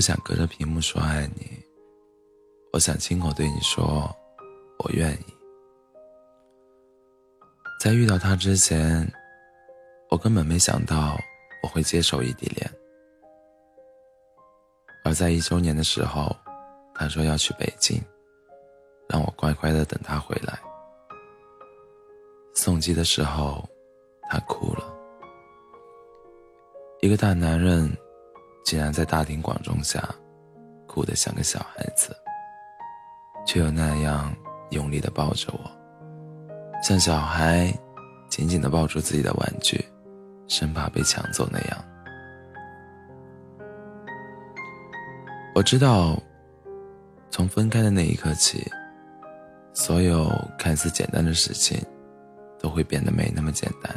[0.00, 1.62] 不想隔着屏幕说爱你，
[2.72, 4.10] 我想亲口对你说，
[4.78, 5.26] 我愿意。
[7.78, 9.06] 在遇到他之前，
[10.08, 11.18] 我根本没想到
[11.62, 12.66] 我会接受异地恋。
[15.04, 16.34] 而在一周年的时候，
[16.94, 18.02] 他说要去北京，
[19.06, 20.58] 让我乖乖的等他回来。
[22.54, 23.68] 送机的时候，
[24.30, 24.96] 他哭了。
[27.02, 27.94] 一个大男人，
[28.70, 30.00] 竟然在大庭广众下，
[30.86, 32.16] 哭得像个小孩子，
[33.44, 34.32] 却又那样
[34.70, 35.70] 用力的抱着我，
[36.80, 37.76] 像小孩
[38.28, 39.84] 紧紧的抱住自己的玩具，
[40.46, 41.84] 生怕被抢走那样。
[45.52, 46.16] 我知道，
[47.28, 48.70] 从分开的那一刻起，
[49.74, 51.84] 所有看似简单的事情，
[52.56, 53.92] 都会变得没那么简单。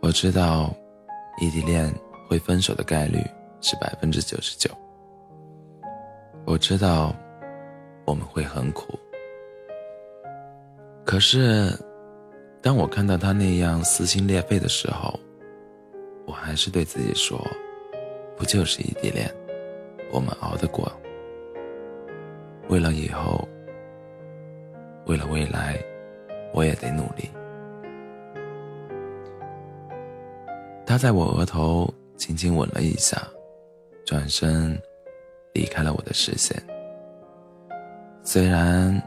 [0.00, 0.74] 我知道，
[1.42, 1.92] 异地恋
[2.28, 3.18] 会分手的概率
[3.60, 4.70] 是百分之九十九。
[6.44, 7.14] 我知道，
[8.04, 8.98] 我们会很苦。
[11.04, 11.70] 可是，
[12.60, 15.18] 当我看到他那样撕心裂肺的时候，
[16.26, 17.40] 我还是对自己说。
[18.36, 19.34] 不就是异地恋，
[20.12, 20.92] 我们熬得过。
[22.68, 23.48] 为了以后，
[25.06, 25.82] 为了未来，
[26.52, 27.30] 我也得努力。
[30.84, 33.22] 他在我额头轻轻吻了一下，
[34.04, 34.80] 转身
[35.52, 36.56] 离开了我的视线。
[38.22, 39.00] 虽然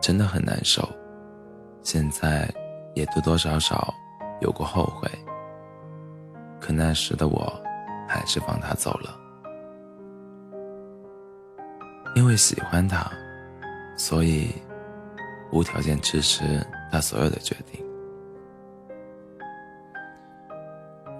[0.00, 0.88] 真的很难受，
[1.82, 2.48] 现在
[2.94, 3.94] 也多多少少
[4.40, 5.08] 有过后悔，
[6.60, 7.62] 可那时的我。
[8.08, 9.18] 还是放他走了，
[12.14, 13.10] 因为喜欢他，
[13.96, 14.54] 所以
[15.50, 17.84] 无条件支持他所有的决定。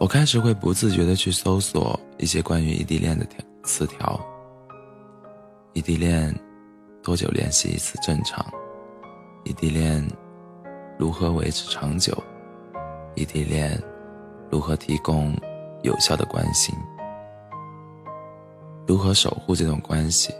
[0.06, 4.24] 我开始会不自觉的去搜索一些关于异地恋的条词条。
[5.72, 6.32] 异地恋
[7.02, 8.46] 多久联系一次正常？
[9.42, 10.08] 异地恋
[10.96, 12.16] 如何维持长久？
[13.16, 13.76] 异地恋
[14.48, 15.36] 如何提供？
[15.82, 16.72] 有效的关心，
[18.86, 20.32] 如何守护这段关系？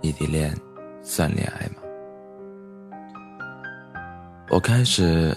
[0.00, 0.56] 异地恋
[1.02, 1.82] 算恋爱吗？
[4.48, 5.36] 我开始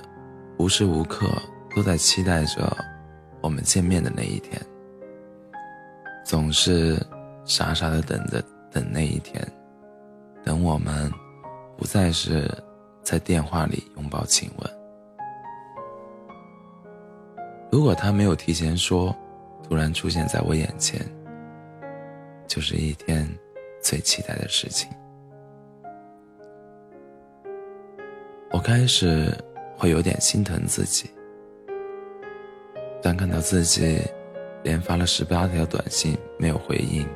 [0.57, 1.27] 无时无刻
[1.75, 2.73] 都在期待着
[3.41, 4.61] 我们见面的那一天，
[6.23, 6.97] 总是
[7.43, 9.45] 傻傻的等着等那一天，
[10.43, 11.11] 等我们
[11.75, 12.49] 不再是
[13.01, 14.71] 在电话里拥抱亲吻。
[17.71, 19.15] 如果他没有提前说，
[19.63, 20.99] 突然出现在我眼前，
[22.45, 23.27] 就是一天
[23.81, 24.89] 最期待的事情。
[28.51, 29.33] 我开始
[29.77, 31.09] 会有点心疼自己，
[33.01, 33.99] 当看到自己
[34.63, 37.07] 连发了十八条短信没有回应，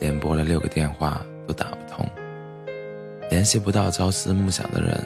[0.00, 2.04] 连拨了六个电话都打不通，
[3.30, 4.98] 联系不到朝思暮想的人，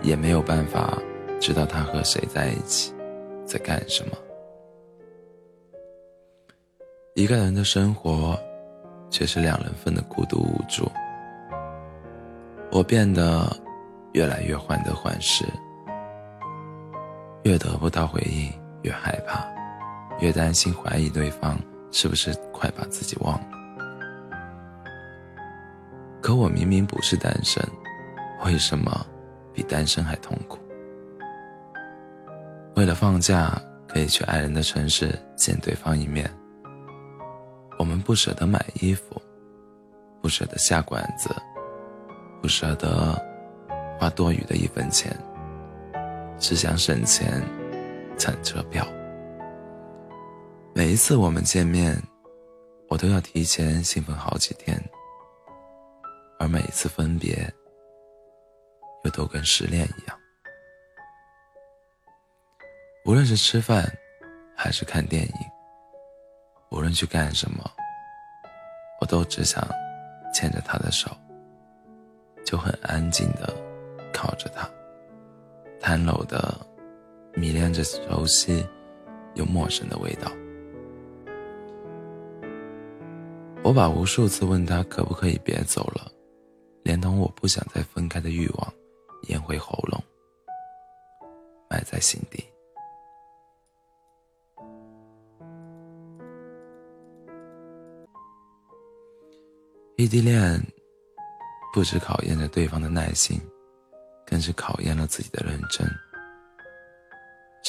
[0.00, 0.98] 也没有办法
[1.38, 2.92] 知道他和谁在一起。
[3.44, 4.16] 在干什么？
[7.14, 8.40] 一个人的生活，
[9.10, 10.90] 却是两人份的孤独无助。
[12.72, 13.54] 我变得
[14.14, 15.44] 越来越患得患失，
[17.42, 18.50] 越得不到回应
[18.84, 19.44] 越害怕，
[20.20, 21.58] 越担心怀疑对方
[21.90, 23.46] 是不是快把自己忘了。
[26.22, 27.62] 可我明明不是单身，
[28.44, 29.04] 为什么
[29.52, 30.58] 比单身还痛苦？
[32.76, 36.30] 为了放假可以去爱人的城市见对方一面，
[37.78, 39.20] 我们不舍得买衣服，
[40.20, 41.34] 不舍得下馆子，
[42.42, 43.20] 不舍得
[43.98, 45.16] 花多余的一分钱，
[46.38, 47.42] 只想省钱
[48.16, 48.86] 餐车票。
[50.74, 51.96] 每一次我们见面，
[52.88, 54.76] 我都要提前兴奋好几天，
[56.38, 57.52] 而每一次分别，
[59.04, 60.18] 又都跟失恋一样。
[63.04, 63.84] 无论是吃饭，
[64.56, 65.34] 还是看电影，
[66.70, 67.70] 无论去干什么，
[69.00, 69.62] 我都只想
[70.32, 71.10] 牵着他的手，
[72.44, 73.54] 就很安静的
[74.12, 74.68] 靠着他，
[75.80, 76.54] 袒搂的
[77.34, 78.66] 迷恋着熟悉
[79.34, 80.30] 又陌生的味道。
[83.62, 86.10] 我把无数次问他可不可以别走了，
[86.82, 88.72] 连同我不想再分开的欲望，
[89.28, 90.02] 咽回喉咙，
[91.68, 92.44] 埋在心底。
[99.96, 100.60] 异地恋
[101.72, 103.40] 不止考验着对方的耐心，
[104.26, 105.88] 更是考验了自己的认真。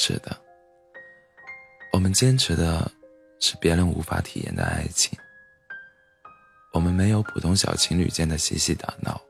[0.06, 0.36] 是的，
[1.92, 2.88] 我们坚持的
[3.40, 5.18] 是别人无法体验的爱情。
[6.72, 9.20] 我们没有普通小情侣间的嬉戏打闹，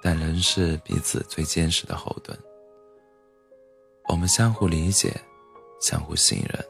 [0.00, 2.38] 但仍是彼此最坚实的后盾。
[4.08, 5.12] 我们相互理解，
[5.80, 6.64] 相互信任，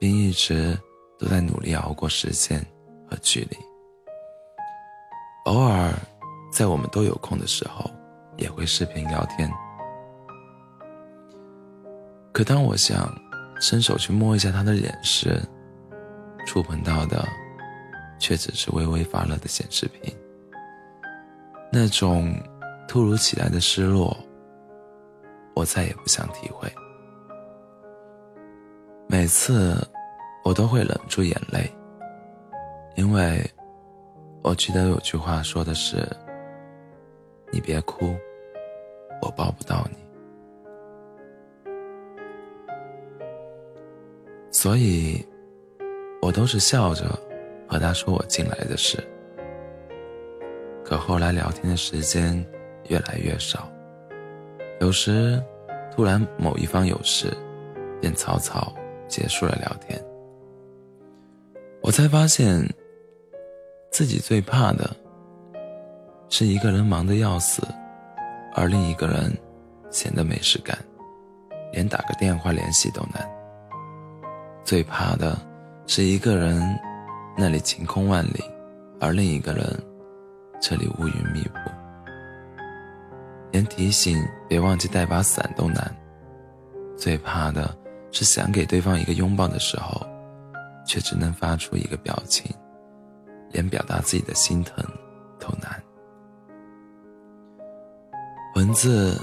[0.00, 0.80] 并一直
[1.18, 2.58] 都在努力熬过时间
[3.10, 3.56] 和距离。
[5.44, 5.92] 偶尔，
[6.50, 7.84] 在我们都有空的时候，
[8.38, 9.52] 也会视频聊天。
[12.38, 13.12] 可当我想
[13.60, 15.42] 伸手去摸一下他的脸时，
[16.46, 17.26] 触碰到的
[18.16, 20.16] 却只是微微发热的显示屏。
[21.72, 22.32] 那种
[22.86, 24.16] 突如其来的失落，
[25.52, 26.72] 我再也不想体会。
[29.08, 29.76] 每次
[30.44, 31.68] 我都会忍住眼泪，
[32.94, 33.44] 因为
[34.44, 36.08] 我记得有句话说的是
[37.50, 38.14] ：“你别哭，
[39.22, 39.97] 我抱不到你。”
[44.60, 45.24] 所以，
[46.20, 47.16] 我都是笑着
[47.68, 48.98] 和他说我进来的事。
[50.84, 52.44] 可后来聊天的时间
[52.88, 53.70] 越来越少，
[54.80, 55.40] 有时
[55.94, 57.32] 突然某一方有事，
[58.00, 58.74] 便草草
[59.06, 59.96] 结束了聊天。
[61.80, 62.68] 我才发现，
[63.92, 64.90] 自己最怕的
[66.28, 67.62] 是一个人忙得要死，
[68.56, 69.32] 而另一个人
[69.88, 70.76] 闲得没事干，
[71.72, 73.37] 连打个电话联系都难。
[74.68, 75.34] 最怕的
[75.86, 76.60] 是一个人
[77.38, 78.44] 那里晴空万里，
[79.00, 79.64] 而另一个人
[80.60, 81.70] 这里乌云密布，
[83.50, 85.90] 连提醒别忘记带把伞都难。
[86.98, 87.74] 最怕的
[88.12, 90.06] 是想给对方一个拥抱的时候，
[90.84, 92.54] 却只能发出一个表情，
[93.52, 94.84] 连表达自己的心疼
[95.38, 95.82] 都难。
[98.54, 99.18] 文字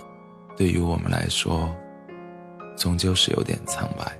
[0.58, 1.70] 对于我们来说，
[2.76, 4.12] 终究是有点苍白。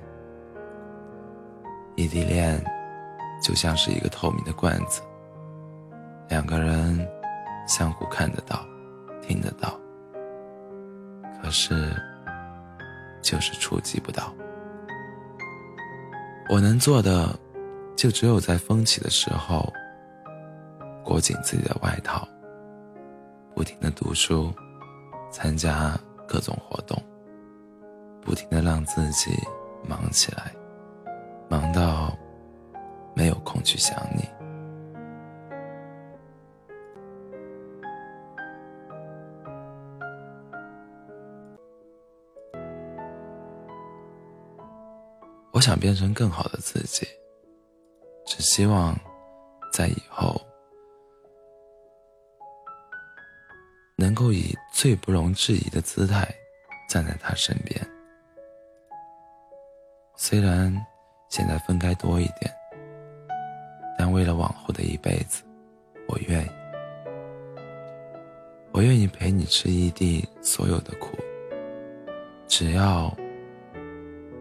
[1.96, 2.62] 异地恋
[3.42, 5.00] 就像是一个透明的罐子，
[6.28, 7.08] 两个人
[7.66, 8.64] 相互看得到、
[9.22, 9.78] 听得到，
[11.42, 11.90] 可是
[13.22, 14.32] 就是触及不到。
[16.50, 17.34] 我能做的，
[17.96, 19.72] 就只有在风起的时候
[21.02, 22.28] 裹紧自己的外套，
[23.54, 24.52] 不停的读书，
[25.30, 25.98] 参加
[26.28, 27.02] 各种活动，
[28.20, 29.34] 不停的让自己
[29.88, 30.52] 忙起来。
[31.48, 31.85] 忙到
[33.46, 34.28] 空去想你。
[45.52, 47.06] 我想变成更好的自己，
[48.26, 48.94] 只希望
[49.72, 50.38] 在以后
[53.96, 56.28] 能够以最不容置疑的姿态
[56.90, 57.80] 站在他身边。
[60.16, 60.74] 虽然。
[61.28, 62.54] 现在分开多一点，
[64.16, 65.42] 为了往后的一辈子，
[66.08, 66.48] 我愿意，
[68.72, 71.18] 我愿意陪你吃异地所有的苦，
[72.46, 73.14] 只要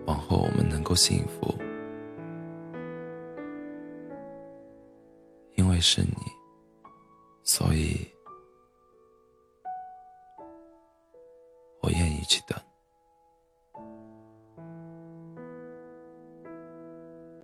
[0.06, 1.54] 往后我们能够幸福，
[5.56, 6.16] 因为是你，
[7.44, 8.07] 所以